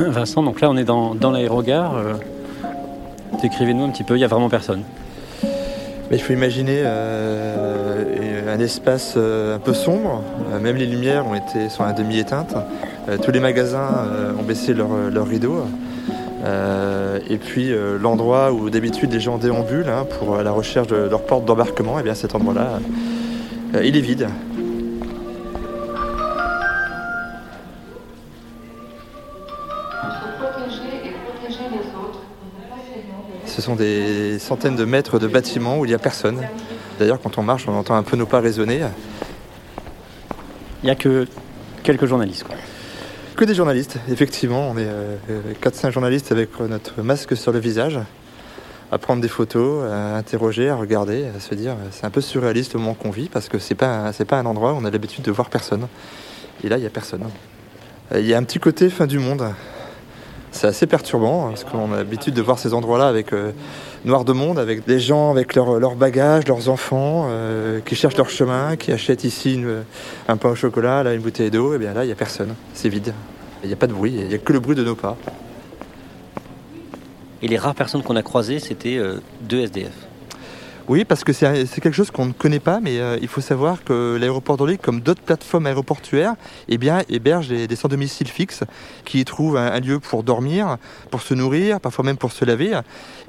Vincent, 0.08 0.42
donc 0.42 0.60
là 0.60 0.70
on 0.70 0.76
est 0.76 0.84
dans, 0.84 1.14
l'aérogare. 1.30 2.18
Décrivez-nous 3.42 3.84
un 3.84 3.90
petit 3.90 4.04
peu, 4.04 4.14
il 4.14 4.18
n'y 4.18 4.24
a 4.24 4.28
vraiment 4.28 4.48
personne. 4.48 4.82
Mais 6.10 6.16
il 6.16 6.20
faut 6.20 6.32
imaginer 6.32 6.82
euh, 6.84 8.54
un 8.54 8.60
espace 8.60 9.14
euh, 9.16 9.56
un 9.56 9.58
peu 9.58 9.74
sombre. 9.74 10.22
Euh, 10.52 10.60
même 10.60 10.76
les 10.76 10.86
lumières 10.86 11.26
ont 11.26 11.34
été, 11.34 11.68
sont 11.68 11.82
à 11.82 11.92
demi 11.92 12.18
éteintes. 12.18 12.54
Euh, 13.08 13.18
tous 13.18 13.32
les 13.32 13.40
magasins 13.40 14.06
euh, 14.06 14.32
ont 14.38 14.42
baissé 14.42 14.72
leurs 14.72 15.10
leur 15.10 15.26
rideaux. 15.26 15.64
Euh, 16.44 17.18
et 17.28 17.38
puis 17.38 17.72
euh, 17.72 17.98
l'endroit 17.98 18.52
où 18.52 18.70
d'habitude 18.70 19.12
les 19.12 19.20
gens 19.20 19.36
déambulent 19.36 19.88
hein, 19.88 20.06
pour 20.18 20.36
la 20.36 20.52
recherche 20.52 20.86
de 20.86 20.96
leur 20.96 21.22
porte 21.22 21.44
d'embarquement, 21.44 21.98
et 21.98 22.02
bien 22.02 22.14
cet 22.14 22.34
endroit-là, 22.34 22.78
euh, 23.74 23.84
il 23.84 23.96
est 23.96 24.00
vide. 24.00 24.28
Sont 33.66 33.74
des 33.76 34.38
centaines 34.38 34.76
de 34.76 34.84
mètres 34.84 35.18
de 35.18 35.26
bâtiments 35.26 35.78
où 35.80 35.84
il 35.84 35.88
n'y 35.88 35.94
a 35.94 35.98
personne. 35.98 36.40
D'ailleurs, 37.00 37.20
quand 37.20 37.36
on 37.36 37.42
marche, 37.42 37.66
on 37.66 37.74
entend 37.74 37.96
un 37.96 38.04
peu 38.04 38.16
nos 38.16 38.26
pas 38.26 38.38
résonner. 38.40 38.80
Il 40.82 40.86
n'y 40.86 40.90
a 40.90 40.94
que 40.94 41.26
quelques 41.82 42.06
journalistes. 42.06 42.44
quoi. 42.44 42.54
Que 43.34 43.44
des 43.44 43.54
journalistes, 43.54 43.98
effectivement. 44.08 44.70
On 44.70 44.78
est 44.78 44.88
4-5 45.60 45.90
journalistes 45.90 46.30
avec 46.30 46.58
notre 46.60 47.02
masque 47.02 47.36
sur 47.36 47.50
le 47.50 47.58
visage, 47.58 47.98
à 48.92 48.98
prendre 48.98 49.20
des 49.20 49.28
photos, 49.28 49.90
à 49.90 50.16
interroger, 50.16 50.68
à 50.68 50.76
regarder, 50.76 51.26
à 51.36 51.40
se 51.40 51.54
dire 51.56 51.74
c'est 51.90 52.04
un 52.06 52.10
peu 52.10 52.20
surréaliste 52.20 52.74
le 52.74 52.80
moment 52.80 52.94
qu'on 52.94 53.10
vit 53.10 53.28
parce 53.28 53.48
que 53.48 53.58
c'est 53.58 53.74
pas, 53.74 54.12
c'est 54.12 54.24
pas 54.24 54.38
un 54.38 54.46
endroit 54.46 54.74
où 54.74 54.76
on 54.76 54.84
a 54.84 54.90
l'habitude 54.90 55.24
de 55.24 55.32
voir 55.32 55.50
personne. 55.50 55.88
Et 56.62 56.68
là, 56.68 56.76
il 56.78 56.80
n'y 56.82 56.86
a 56.86 56.90
personne. 56.90 57.24
Euh, 58.12 58.20
Il 58.20 58.26
y 58.26 58.32
a 58.32 58.38
un 58.38 58.44
petit 58.44 58.60
côté 58.60 58.90
fin 58.90 59.08
du 59.08 59.18
monde. 59.18 59.42
C'est 60.52 60.66
assez 60.66 60.86
perturbant 60.86 61.48
parce 61.48 61.64
qu'on 61.64 61.92
a 61.92 61.96
l'habitude 61.96 62.34
de 62.34 62.42
voir 62.42 62.58
ces 62.58 62.72
endroits-là 62.72 63.08
avec 63.08 63.32
euh, 63.32 63.52
noir 64.04 64.24
de 64.24 64.32
monde, 64.32 64.58
avec 64.58 64.86
des 64.86 65.00
gens 65.00 65.30
avec 65.30 65.54
leurs 65.54 65.78
leurs 65.78 65.96
bagages, 65.96 66.46
leurs 66.46 66.68
enfants, 66.68 67.26
euh, 67.28 67.80
qui 67.80 67.94
cherchent 67.94 68.16
leur 68.16 68.30
chemin, 68.30 68.76
qui 68.76 68.92
achètent 68.92 69.24
ici 69.24 69.62
un 70.28 70.36
pain 70.36 70.50
au 70.50 70.54
chocolat, 70.54 71.02
là 71.02 71.12
une 71.14 71.20
bouteille 71.20 71.50
d'eau. 71.50 71.74
Et 71.74 71.78
bien 71.78 71.92
là, 71.92 72.04
il 72.04 72.06
n'y 72.06 72.12
a 72.12 72.16
personne. 72.16 72.54
C'est 72.72 72.88
vide. 72.88 73.12
Il 73.62 73.68
n'y 73.68 73.74
a 73.74 73.76
pas 73.76 73.86
de 73.86 73.92
bruit. 73.92 74.14
Il 74.16 74.28
n'y 74.28 74.34
a 74.34 74.38
que 74.38 74.52
le 74.52 74.60
bruit 74.60 74.76
de 74.76 74.84
nos 74.84 74.94
pas. 74.94 75.16
Et 77.42 77.48
les 77.48 77.58
rares 77.58 77.74
personnes 77.74 78.02
qu'on 78.02 78.16
a 78.16 78.22
croisées, 78.22 78.58
c'était 78.58 78.96
euh, 78.96 79.20
deux 79.42 79.60
SDF. 79.60 79.92
Oui, 80.88 81.04
parce 81.04 81.24
que 81.24 81.32
c'est 81.32 81.66
quelque 81.80 81.90
chose 81.90 82.12
qu'on 82.12 82.26
ne 82.26 82.32
connaît 82.32 82.60
pas, 82.60 82.78
mais 82.80 83.00
euh, 83.00 83.18
il 83.20 83.26
faut 83.26 83.40
savoir 83.40 83.82
que 83.82 84.16
l'aéroport 84.20 84.56
d'Orly, 84.56 84.78
comme 84.78 85.00
d'autres 85.00 85.20
plateformes 85.20 85.66
aéroportuaires, 85.66 86.34
eh 86.68 86.78
bien, 86.78 87.02
héberge 87.08 87.48
des, 87.48 87.66
des 87.66 87.74
sans 87.74 87.88
domicile 87.88 88.28
fixes 88.28 88.62
qui 89.04 89.18
y 89.18 89.24
trouvent 89.24 89.56
un, 89.56 89.80
lieu 89.80 89.98
pour 89.98 90.22
dormir, 90.22 90.76
pour 91.10 91.22
se 91.22 91.34
nourrir, 91.34 91.80
parfois 91.80 92.04
même 92.04 92.16
pour 92.16 92.30
se 92.30 92.44
laver. 92.44 92.78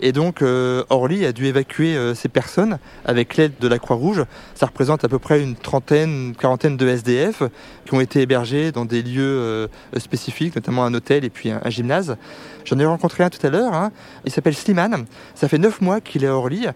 Et 0.01 0.11
donc, 0.11 0.43
euh, 0.43 0.83
Orly 0.91 1.25
a 1.25 1.31
dû 1.31 1.47
évacuer 1.47 1.97
euh, 1.97 2.13
ces 2.13 2.29
personnes 2.29 2.77
avec 3.05 3.37
l'aide 3.37 3.53
de 3.59 3.67
la 3.67 3.79
Croix-Rouge. 3.79 4.23
Ça 4.53 4.67
représente 4.67 5.03
à 5.03 5.09
peu 5.09 5.17
près 5.17 5.41
une 5.41 5.55
trentaine, 5.55 6.35
quarantaine 6.39 6.77
de 6.77 6.87
SDF 6.87 7.41
qui 7.87 7.95
ont 7.95 8.01
été 8.01 8.21
hébergés 8.21 8.71
dans 8.71 8.85
des 8.85 9.01
lieux 9.01 9.67
spécifiques, 9.97 10.55
notamment 10.55 10.85
un 10.85 10.93
hôtel 10.93 11.25
et 11.25 11.31
puis 11.31 11.49
un, 11.49 11.59
un 11.63 11.69
gymnase. 11.71 12.17
J'en 12.65 12.77
ai 12.77 12.85
rencontré 12.85 13.23
un 13.23 13.31
tout 13.31 13.43
à 13.45 13.49
l'heure. 13.49 13.73
hein. 13.73 13.91
Il 14.25 14.31
s'appelle 14.31 14.55
Slimane. 14.55 15.05
Ça 15.33 15.47
fait 15.47 15.57
neuf 15.57 15.81
mois 15.81 16.01
qu'il 16.01 16.23
est 16.23 16.27
à 16.27 16.35
Orly. 16.35 16.67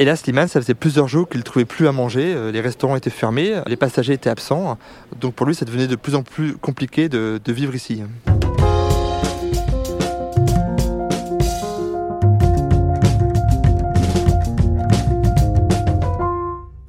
Et 0.00 0.04
là, 0.04 0.14
Slimane, 0.14 0.46
ça 0.46 0.60
faisait 0.60 0.74
plusieurs 0.74 1.08
jours 1.08 1.28
qu'il 1.28 1.40
ne 1.40 1.42
trouvait 1.42 1.64
plus 1.64 1.88
à 1.88 1.92
manger. 1.92 2.32
Euh, 2.32 2.52
Les 2.52 2.60
restaurants 2.60 2.94
étaient 2.94 3.10
fermés, 3.10 3.60
les 3.66 3.74
passagers 3.74 4.12
étaient 4.12 4.30
absents. 4.30 4.78
Donc 5.20 5.34
pour 5.34 5.44
lui, 5.44 5.56
ça 5.56 5.64
devenait 5.64 5.88
de 5.88 5.96
plus 5.96 6.14
en 6.14 6.22
plus 6.22 6.56
compliqué 6.56 7.08
de, 7.08 7.40
de 7.44 7.52
vivre 7.52 7.74
ici. 7.74 8.04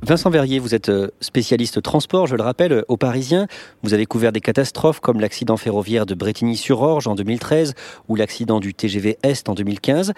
Vincent 0.04 0.30
Verrier, 0.30 0.60
vous 0.60 0.76
êtes 0.76 0.90
euh, 0.90 1.10
spécialiste 1.20 1.82
transport, 1.82 2.28
je 2.28 2.36
le 2.36 2.44
rappelle, 2.44 2.74
euh, 2.74 2.86
au 2.88 2.98
Parisien. 2.98 3.48
Vous 3.84 3.96
avez 3.96 4.06
couvert 4.06 4.32
des 4.32 4.42
catastrophes 4.42 5.00
comme 5.00 5.20
l'accident 5.20 5.58
ferroviaire 5.58 6.06
de 6.06 6.16
Bretigny-sur-Orge 6.16 7.08
en 7.08 7.14
2013 7.16 7.74
ou 8.08 8.16
l'accident 8.16 8.60
du 8.60 8.74
TGV 8.76 9.18
Est 9.22 9.50
en 9.50 9.56
2015. 9.56 10.14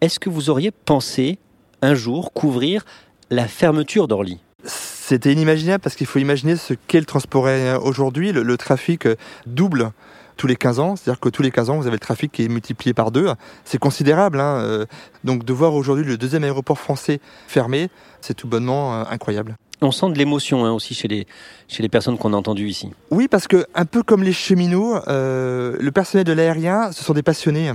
Est-ce 0.00 0.18
que 0.18 0.30
vous 0.30 0.50
auriez 0.50 0.70
pensé 0.72 1.38
un 1.82 1.94
jour 1.94 2.32
couvrir 2.32 2.84
la 3.30 3.48
fermeture 3.48 4.08
d'Orly 4.08 4.40
C'était 4.64 5.32
inimaginable 5.32 5.82
parce 5.82 5.96
qu'il 5.96 6.06
faut 6.06 6.18
imaginer 6.18 6.56
ce 6.56 6.74
qu'est 6.74 7.00
le 7.00 7.06
transport 7.06 7.48
aujourd'hui. 7.82 8.32
Le, 8.32 8.56
trafic 8.56 9.08
double 9.46 9.92
tous 10.36 10.46
les 10.46 10.56
15 10.56 10.80
ans, 10.80 10.96
c'est-à-dire 10.96 11.20
que 11.20 11.28
tous 11.28 11.42
les 11.42 11.50
15 11.50 11.70
ans, 11.70 11.76
vous 11.78 11.86
avez 11.86 11.96
le 11.96 12.00
trafic 12.00 12.30
qui 12.30 12.44
est 12.44 12.48
multiplié 12.48 12.92
par 12.92 13.10
deux. 13.10 13.28
C'est 13.64 13.78
considérable. 13.78 14.40
Hein, 14.40 14.58
euh. 14.58 14.86
Donc 15.24 15.44
de 15.44 15.52
voir 15.52 15.74
aujourd'hui 15.74 16.04
le 16.04 16.16
deuxième 16.18 16.44
aéroport 16.44 16.78
français 16.78 17.20
fermé, 17.48 17.88
c'est 18.20 18.34
tout 18.34 18.48
bonnement 18.48 18.94
euh, 18.94 19.04
incroyable. 19.10 19.56
On 19.82 19.90
sent 19.90 20.10
de 20.10 20.18
l'émotion 20.18 20.64
hein, 20.64 20.72
aussi 20.72 20.94
chez 20.94 21.06
les, 21.06 21.26
chez 21.68 21.82
les 21.82 21.90
personnes 21.90 22.16
qu'on 22.16 22.32
a 22.32 22.36
entendues 22.36 22.68
ici. 22.68 22.90
Oui, 23.10 23.28
parce 23.28 23.46
que 23.46 23.66
un 23.74 23.84
peu 23.84 24.02
comme 24.02 24.22
les 24.22 24.32
cheminots, 24.32 24.96
euh, 25.06 25.76
le 25.78 25.92
personnel 25.92 26.24
de 26.24 26.32
l'aérien, 26.32 26.92
ce 26.92 27.04
sont 27.04 27.12
des 27.12 27.22
passionnés. 27.22 27.70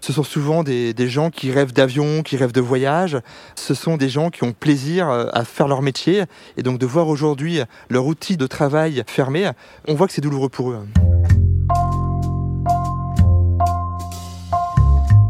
Ce 0.00 0.12
sont 0.12 0.24
souvent 0.24 0.64
des, 0.64 0.94
des 0.94 1.08
gens 1.08 1.30
qui 1.30 1.52
rêvent 1.52 1.72
d'avion, 1.72 2.22
qui 2.22 2.36
rêvent 2.36 2.52
de 2.52 2.60
voyage. 2.60 3.18
Ce 3.54 3.74
sont 3.74 3.96
des 3.96 4.08
gens 4.08 4.30
qui 4.30 4.42
ont 4.42 4.52
plaisir 4.52 5.08
à 5.08 5.44
faire 5.44 5.68
leur 5.68 5.80
métier. 5.80 6.24
Et 6.56 6.62
donc 6.62 6.78
de 6.78 6.86
voir 6.86 7.08
aujourd'hui 7.08 7.60
leur 7.88 8.06
outil 8.06 8.36
de 8.36 8.46
travail 8.46 9.04
fermé, 9.06 9.50
on 9.86 9.94
voit 9.94 10.08
que 10.08 10.12
c'est 10.12 10.20
douloureux 10.20 10.48
pour 10.48 10.70
eux. 10.70 10.78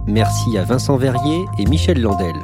Merci 0.06 0.56
à 0.58 0.64
Vincent 0.64 0.96
Verrier 0.96 1.44
et 1.58 1.64
Michel 1.64 2.00
Landel. 2.00 2.34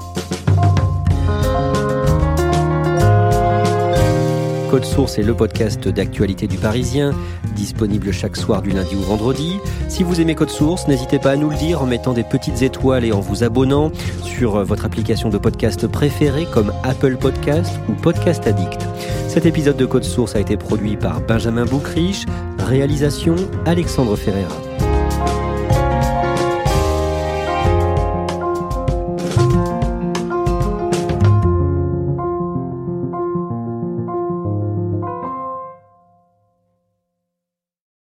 Code 4.71 4.85
Source 4.85 5.19
est 5.19 5.25
le 5.25 5.35
podcast 5.35 5.89
d'actualité 5.89 6.47
du 6.47 6.57
Parisien, 6.57 7.13
disponible 7.57 8.13
chaque 8.13 8.37
soir 8.37 8.63
du 8.63 8.71
lundi 8.71 8.95
au 8.95 9.01
vendredi. 9.01 9.59
Si 9.89 10.05
vous 10.05 10.21
aimez 10.21 10.37
Code 10.37 10.51
Source, 10.51 10.87
n'hésitez 10.87 11.19
pas 11.19 11.33
à 11.33 11.37
nous 11.37 11.51
le 11.51 11.57
dire 11.57 11.83
en 11.83 11.87
mettant 11.87 12.13
des 12.13 12.23
petites 12.23 12.63
étoiles 12.63 13.05
et 13.05 13.11
en 13.11 13.19
vous 13.19 13.43
abonnant 13.43 13.91
sur 14.23 14.63
votre 14.65 14.85
application 14.85 15.29
de 15.29 15.39
podcast 15.39 15.89
préférée 15.89 16.47
comme 16.55 16.73
Apple 16.85 17.17
Podcast 17.17 17.81
ou 17.89 17.95
Podcast 17.95 18.47
Addict. 18.47 18.81
Cet 19.27 19.45
épisode 19.45 19.77
de 19.77 19.87
Code 19.87 20.05
Source 20.05 20.37
a 20.37 20.41
été 20.41 20.57
produit 20.57 20.97
par 20.97 21.21
Benjamin 21.21 21.65
Boucriche, 21.65 22.25
réalisation 22.61 23.35
Alexandre 23.67 24.15
Ferreira. 24.15 24.55